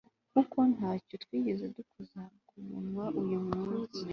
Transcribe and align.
kuko 0.33 0.57
nta 0.75 0.91
cyo 1.05 1.15
twigeze 1.23 1.65
dukoza 1.75 2.21
ku 2.47 2.55
munwa 2.67 3.05
uyu 3.21 3.39
munsi 3.47 4.01